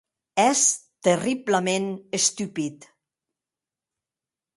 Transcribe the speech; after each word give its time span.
Ès 0.49 0.61
terriblaments 1.03 2.01
estupid. 2.19 2.75